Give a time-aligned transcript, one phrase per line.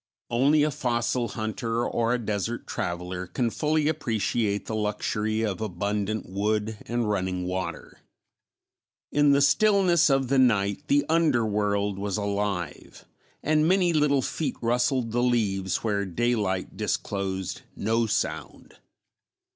[0.31, 6.27] Only a fossil hunter or a desert traveler can fully appreciate the luxury of abundant
[6.27, 7.99] wood and running water.
[9.11, 13.05] In the stillness of the night the underworld was alive
[13.43, 18.77] and many little feet rustled the leaves where daylight disclosed no sound.